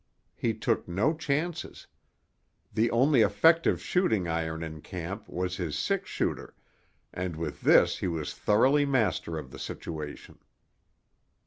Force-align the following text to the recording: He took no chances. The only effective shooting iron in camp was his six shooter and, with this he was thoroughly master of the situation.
He 0.35 0.55
took 0.55 0.87
no 0.87 1.13
chances. 1.13 1.85
The 2.73 2.89
only 2.89 3.21
effective 3.21 3.79
shooting 3.79 4.27
iron 4.27 4.63
in 4.63 4.81
camp 4.81 5.29
was 5.29 5.57
his 5.57 5.77
six 5.77 6.09
shooter 6.09 6.55
and, 7.13 7.35
with 7.35 7.61
this 7.61 7.99
he 7.99 8.07
was 8.07 8.33
thoroughly 8.33 8.83
master 8.83 9.37
of 9.37 9.51
the 9.51 9.59
situation. 9.59 10.39